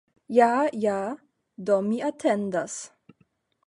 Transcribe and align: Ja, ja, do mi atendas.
Ja, 0.37 0.53
ja, 0.85 0.97
do 1.69 1.79
mi 1.91 2.03
atendas. 2.11 2.77